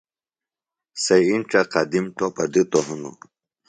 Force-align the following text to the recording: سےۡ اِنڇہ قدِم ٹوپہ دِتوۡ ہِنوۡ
سےۡ 1.03 1.23
اِنڇہ 1.29 1.61
قدِم 1.73 2.05
ٹوپہ 2.17 2.45
دِتوۡ 2.53 2.85
ہِنوۡ 2.87 3.17